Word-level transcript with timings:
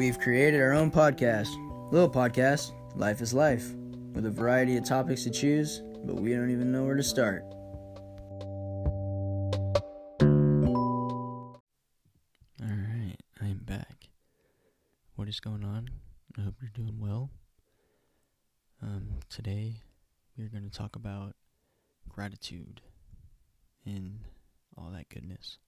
We've 0.00 0.18
created 0.18 0.62
our 0.62 0.72
own 0.72 0.90
podcast, 0.90 1.50
little 1.92 2.08
podcast, 2.08 2.72
Life 2.96 3.20
is 3.20 3.34
Life, 3.34 3.74
with 4.14 4.24
a 4.24 4.30
variety 4.30 4.78
of 4.78 4.84
topics 4.86 5.24
to 5.24 5.30
choose, 5.30 5.82
but 6.06 6.14
we 6.14 6.32
don't 6.32 6.50
even 6.50 6.72
know 6.72 6.84
where 6.84 6.94
to 6.94 7.02
start. 7.02 7.44
Alright, 12.62 13.20
I'm 13.42 13.60
back. 13.66 14.08
What 15.16 15.28
is 15.28 15.38
going 15.38 15.64
on? 15.64 15.90
I 16.38 16.44
hope 16.44 16.54
you're 16.62 16.70
doing 16.74 16.98
well. 16.98 17.28
Um, 18.80 19.18
today 19.28 19.82
we're 20.38 20.48
going 20.48 20.64
to 20.64 20.70
talk 20.70 20.96
about 20.96 21.34
gratitude 22.08 22.80
and 23.84 24.20
all 24.78 24.88
that 24.94 25.10
goodness. 25.10 25.58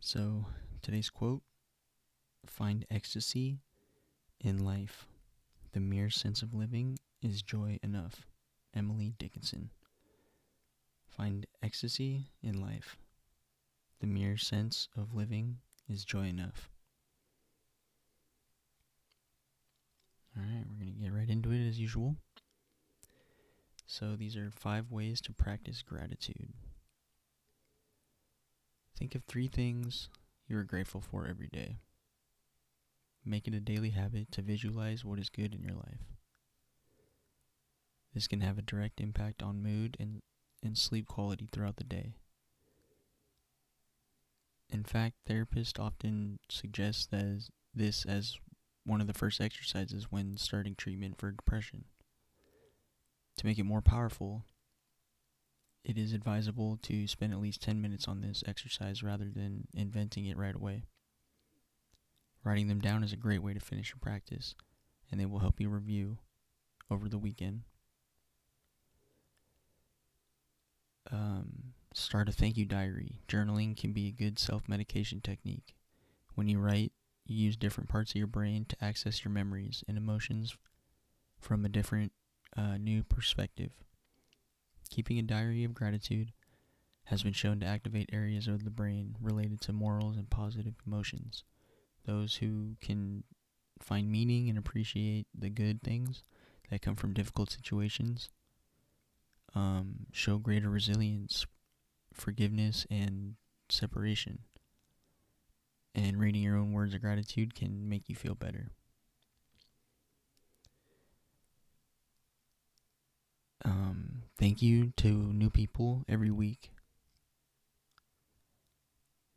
So, 0.00 0.46
today's 0.82 1.08
quote 1.08 1.42
Find 2.48 2.86
ecstasy 2.90 3.58
in 4.40 4.64
life. 4.64 5.06
The 5.72 5.80
mere 5.80 6.10
sense 6.10 6.42
of 6.42 6.54
living 6.54 6.98
is 7.22 7.42
joy 7.42 7.78
enough. 7.82 8.26
Emily 8.74 9.14
Dickinson. 9.18 9.70
Find 11.08 11.46
ecstasy 11.62 12.30
in 12.42 12.60
life. 12.60 12.96
The 14.00 14.06
mere 14.06 14.36
sense 14.36 14.88
of 14.96 15.14
living 15.14 15.58
is 15.88 16.04
joy 16.04 16.26
enough. 16.26 16.70
Alright, 20.36 20.66
we're 20.68 20.84
going 20.84 20.94
to 20.94 21.02
get 21.02 21.14
right 21.14 21.28
into 21.28 21.52
it 21.52 21.66
as 21.66 21.80
usual. 21.80 22.16
So, 23.86 24.16
these 24.16 24.36
are 24.36 24.50
five 24.50 24.90
ways 24.90 25.20
to 25.22 25.32
practice 25.32 25.82
gratitude. 25.82 26.52
Think 28.98 29.14
of 29.14 29.24
three 29.24 29.48
things 29.48 30.08
you 30.48 30.58
are 30.58 30.64
grateful 30.64 31.00
for 31.00 31.26
every 31.26 31.48
day. 31.48 31.78
Make 33.28 33.48
it 33.48 33.54
a 33.54 33.60
daily 33.60 33.90
habit 33.90 34.30
to 34.32 34.42
visualize 34.42 35.04
what 35.04 35.18
is 35.18 35.28
good 35.28 35.52
in 35.52 35.62
your 35.62 35.74
life. 35.74 35.98
This 38.14 38.28
can 38.28 38.40
have 38.40 38.56
a 38.56 38.62
direct 38.62 39.00
impact 39.00 39.42
on 39.42 39.62
mood 39.62 39.96
and, 39.98 40.22
and 40.62 40.78
sleep 40.78 41.08
quality 41.08 41.48
throughout 41.50 41.76
the 41.76 41.84
day. 41.84 42.14
In 44.70 44.84
fact, 44.84 45.16
therapists 45.28 45.80
often 45.80 46.38
suggest 46.48 47.10
that 47.10 47.48
this 47.74 48.04
as 48.06 48.38
one 48.84 49.00
of 49.00 49.08
the 49.08 49.12
first 49.12 49.40
exercises 49.40 50.06
when 50.08 50.36
starting 50.36 50.76
treatment 50.76 51.18
for 51.18 51.32
depression. 51.32 51.84
To 53.38 53.46
make 53.46 53.58
it 53.58 53.64
more 53.64 53.82
powerful, 53.82 54.44
it 55.84 55.98
is 55.98 56.12
advisable 56.12 56.78
to 56.82 57.06
spend 57.06 57.32
at 57.32 57.40
least 57.40 57.60
10 57.62 57.82
minutes 57.82 58.06
on 58.08 58.20
this 58.20 58.44
exercise 58.46 59.02
rather 59.02 59.28
than 59.28 59.66
inventing 59.74 60.26
it 60.26 60.38
right 60.38 60.54
away. 60.54 60.84
Writing 62.46 62.68
them 62.68 62.78
down 62.78 63.02
is 63.02 63.12
a 63.12 63.16
great 63.16 63.42
way 63.42 63.54
to 63.54 63.58
finish 63.58 63.90
your 63.90 63.98
practice, 64.00 64.54
and 65.10 65.18
they 65.20 65.26
will 65.26 65.40
help 65.40 65.60
you 65.60 65.68
review 65.68 66.18
over 66.88 67.08
the 67.08 67.18
weekend. 67.18 67.62
Um, 71.10 71.72
start 71.92 72.28
a 72.28 72.32
thank 72.32 72.56
you 72.56 72.64
diary. 72.64 73.18
Journaling 73.26 73.76
can 73.76 73.92
be 73.92 74.06
a 74.06 74.12
good 74.12 74.38
self 74.38 74.68
medication 74.68 75.20
technique. 75.20 75.74
When 76.36 76.46
you 76.46 76.60
write, 76.60 76.92
you 77.24 77.36
use 77.36 77.56
different 77.56 77.90
parts 77.90 78.12
of 78.12 78.16
your 78.16 78.28
brain 78.28 78.64
to 78.68 78.84
access 78.84 79.24
your 79.24 79.32
memories 79.32 79.82
and 79.88 79.98
emotions 79.98 80.56
from 81.40 81.64
a 81.64 81.68
different, 81.68 82.12
uh, 82.56 82.76
new 82.76 83.02
perspective. 83.02 83.72
Keeping 84.88 85.18
a 85.18 85.22
diary 85.22 85.64
of 85.64 85.74
gratitude 85.74 86.32
has 87.06 87.24
been 87.24 87.32
shown 87.32 87.58
to 87.58 87.66
activate 87.66 88.10
areas 88.12 88.46
of 88.46 88.62
the 88.62 88.70
brain 88.70 89.16
related 89.20 89.60
to 89.62 89.72
morals 89.72 90.16
and 90.16 90.30
positive 90.30 90.74
emotions. 90.86 91.42
Those 92.06 92.36
who 92.36 92.76
can 92.80 93.24
find 93.80 94.10
meaning 94.10 94.48
and 94.48 94.56
appreciate 94.56 95.26
the 95.36 95.50
good 95.50 95.82
things 95.82 96.22
that 96.70 96.82
come 96.82 96.96
from 96.96 97.12
difficult 97.12 97.50
situations 97.50 98.30
um, 99.56 100.06
show 100.12 100.38
greater 100.38 100.68
resilience, 100.68 101.46
forgiveness, 102.12 102.86
and 102.90 103.34
separation. 103.68 104.40
And 105.94 106.20
reading 106.20 106.42
your 106.42 106.56
own 106.56 106.72
words 106.72 106.94
of 106.94 107.00
gratitude 107.00 107.54
can 107.54 107.88
make 107.88 108.08
you 108.08 108.14
feel 108.14 108.34
better. 108.34 108.68
Um, 113.64 114.22
thank 114.38 114.60
you 114.60 114.92
to 114.98 115.08
new 115.08 115.48
people 115.48 116.04
every 116.06 116.30
week. 116.30 116.70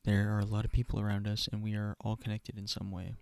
There 0.09 0.35
are 0.35 0.39
a 0.39 0.45
lot 0.45 0.65
of 0.65 0.71
people 0.71 0.99
around 0.99 1.27
us, 1.27 1.47
and 1.51 1.61
we 1.61 1.75
are 1.75 1.95
all 2.01 2.15
connected 2.15 2.57
in 2.57 2.65
some 2.65 2.89
way. 2.89 3.13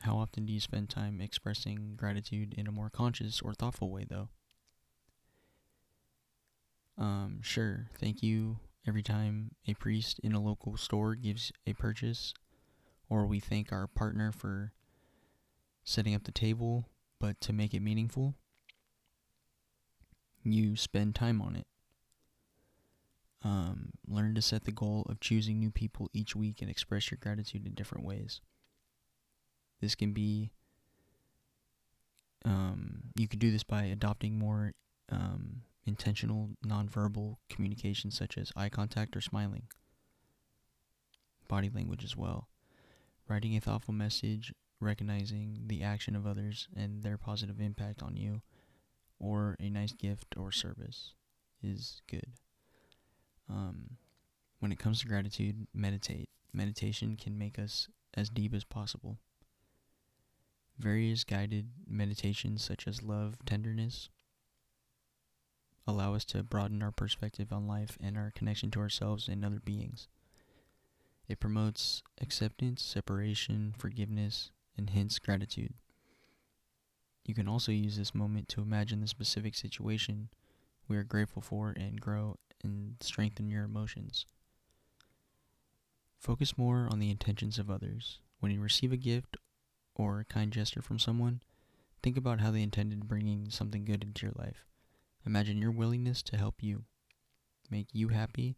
How 0.00 0.16
often 0.16 0.46
do 0.46 0.54
you 0.54 0.58
spend 0.58 0.88
time 0.88 1.20
expressing 1.20 1.96
gratitude 1.96 2.54
in 2.56 2.66
a 2.66 2.72
more 2.72 2.88
conscious 2.88 3.42
or 3.42 3.52
thoughtful 3.52 3.90
way, 3.90 4.06
though? 4.08 4.30
Um, 6.96 7.40
sure, 7.42 7.90
thank 8.00 8.22
you 8.22 8.56
every 8.86 9.02
time 9.02 9.50
a 9.66 9.74
priest 9.74 10.18
in 10.20 10.32
a 10.32 10.40
local 10.40 10.78
store 10.78 11.14
gives 11.14 11.52
a 11.66 11.74
purchase, 11.74 12.32
or 13.10 13.26
we 13.26 13.38
thank 13.38 13.70
our 13.70 13.86
partner 13.86 14.32
for 14.32 14.72
setting 15.84 16.14
up 16.14 16.24
the 16.24 16.32
table, 16.32 16.88
but 17.20 17.38
to 17.42 17.52
make 17.52 17.74
it 17.74 17.82
meaningful, 17.82 18.34
you 20.42 20.74
spend 20.74 21.14
time 21.14 21.42
on 21.42 21.54
it. 21.54 21.66
Um, 23.48 23.92
learn 24.06 24.34
to 24.34 24.42
set 24.42 24.64
the 24.64 24.72
goal 24.72 25.06
of 25.08 25.20
choosing 25.20 25.58
new 25.58 25.70
people 25.70 26.10
each 26.12 26.36
week 26.36 26.60
and 26.60 26.70
express 26.70 27.10
your 27.10 27.16
gratitude 27.18 27.66
in 27.66 27.72
different 27.72 28.04
ways. 28.04 28.42
This 29.80 29.94
can 29.94 30.12
be, 30.12 30.50
um, 32.44 33.04
you 33.16 33.26
could 33.26 33.38
do 33.38 33.50
this 33.50 33.62
by 33.62 33.84
adopting 33.84 34.38
more 34.38 34.74
um, 35.10 35.62
intentional 35.86 36.50
nonverbal 36.62 37.36
communication, 37.48 38.10
such 38.10 38.36
as 38.36 38.52
eye 38.54 38.68
contact 38.68 39.16
or 39.16 39.22
smiling, 39.22 39.62
body 41.48 41.70
language 41.74 42.04
as 42.04 42.14
well. 42.14 42.48
Writing 43.28 43.56
a 43.56 43.60
thoughtful 43.60 43.94
message, 43.94 44.52
recognizing 44.78 45.60
the 45.68 45.82
action 45.82 46.14
of 46.14 46.26
others 46.26 46.68
and 46.76 47.02
their 47.02 47.16
positive 47.16 47.62
impact 47.62 48.02
on 48.02 48.14
you, 48.14 48.42
or 49.18 49.56
a 49.58 49.70
nice 49.70 49.92
gift 49.92 50.34
or 50.36 50.52
service 50.52 51.14
is 51.62 52.02
good. 52.10 52.32
Um, 53.48 53.96
when 54.60 54.72
it 54.72 54.78
comes 54.78 55.00
to 55.00 55.06
gratitude, 55.06 55.66
meditate. 55.72 56.28
Meditation 56.52 57.16
can 57.16 57.38
make 57.38 57.58
us 57.58 57.88
as 58.14 58.28
deep 58.28 58.54
as 58.54 58.64
possible. 58.64 59.18
Various 60.78 61.24
guided 61.24 61.70
meditations, 61.88 62.62
such 62.62 62.86
as 62.86 63.02
love, 63.02 63.36
tenderness, 63.44 64.10
allow 65.86 66.14
us 66.14 66.24
to 66.26 66.42
broaden 66.42 66.82
our 66.82 66.92
perspective 66.92 67.52
on 67.52 67.66
life 67.66 67.96
and 68.00 68.16
our 68.16 68.32
connection 68.34 68.70
to 68.72 68.80
ourselves 68.80 69.28
and 69.28 69.44
other 69.44 69.60
beings. 69.60 70.08
It 71.28 71.40
promotes 71.40 72.02
acceptance, 72.20 72.82
separation, 72.82 73.74
forgiveness, 73.76 74.50
and 74.76 74.90
hence 74.90 75.18
gratitude. 75.18 75.74
You 77.24 77.34
can 77.34 77.48
also 77.48 77.72
use 77.72 77.96
this 77.96 78.14
moment 78.14 78.48
to 78.50 78.62
imagine 78.62 79.00
the 79.00 79.06
specific 79.06 79.54
situation 79.54 80.30
we 80.88 80.96
are 80.96 81.04
grateful 81.04 81.42
for 81.42 81.74
and 81.76 82.00
grow 82.00 82.36
and 82.62 82.96
strengthen 83.00 83.50
your 83.50 83.64
emotions. 83.64 84.26
Focus 86.18 86.58
more 86.58 86.88
on 86.90 86.98
the 86.98 87.10
intentions 87.10 87.58
of 87.58 87.70
others. 87.70 88.18
When 88.40 88.52
you 88.52 88.60
receive 88.60 88.92
a 88.92 88.96
gift 88.96 89.36
or 89.94 90.20
a 90.20 90.24
kind 90.24 90.52
gesture 90.52 90.82
from 90.82 90.98
someone, 90.98 91.42
think 92.02 92.16
about 92.16 92.40
how 92.40 92.50
they 92.50 92.62
intended 92.62 93.08
bringing 93.08 93.50
something 93.50 93.84
good 93.84 94.02
into 94.02 94.26
your 94.26 94.34
life. 94.36 94.64
Imagine 95.26 95.58
your 95.58 95.70
willingness 95.70 96.22
to 96.22 96.36
help 96.36 96.62
you, 96.62 96.84
make 97.70 97.88
you 97.92 98.08
happy, 98.08 98.56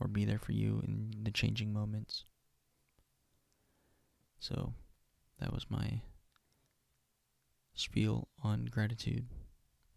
or 0.00 0.08
be 0.08 0.24
there 0.24 0.38
for 0.38 0.52
you 0.52 0.82
in 0.86 1.12
the 1.22 1.30
changing 1.30 1.72
moments. 1.72 2.24
So, 4.38 4.74
that 5.40 5.52
was 5.52 5.66
my 5.70 6.00
spiel 7.74 8.28
on 8.42 8.66
gratitude, 8.66 9.26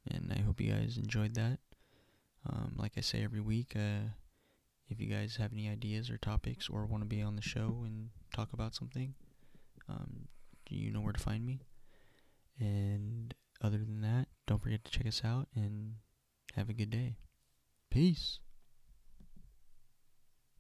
and 0.10 0.34
I 0.36 0.42
hope 0.42 0.62
you 0.62 0.72
guys 0.72 0.98
enjoyed 0.98 1.36
that. 1.36 1.60
Um, 2.52 2.74
like 2.78 2.94
I 2.98 3.02
say 3.02 3.24
every 3.24 3.42
week, 3.42 3.74
uh, 3.76 4.10
if 4.88 5.00
you 5.00 5.08
guys 5.08 5.36
have 5.36 5.54
any 5.54 5.70
ideas 5.70 6.10
or 6.10 6.18
topics 6.18 6.68
or 6.68 6.86
want 6.86 7.04
to 7.04 7.08
be 7.08 7.22
on 7.22 7.36
the 7.36 7.42
show 7.42 7.84
and 7.86 8.10
talk 8.34 8.54
about 8.54 8.74
something, 8.74 9.14
um, 9.88 10.28
you 10.70 10.92
know 10.92 11.02
where 11.02 11.14
to 11.14 11.20
find 11.20 11.46
me. 11.46 11.62
And 12.60 13.34
other 13.62 13.78
than 13.78 14.02
that, 14.02 14.28
don't 14.48 14.62
forget 14.62 14.84
to 14.84 14.92
check 14.92 15.08
us 15.08 15.22
out 15.24 15.48
and 15.56 15.96
have 16.56 16.70
a 16.70 16.74
good 16.74 16.90
day. 16.90 17.18
Peace. 17.92 18.40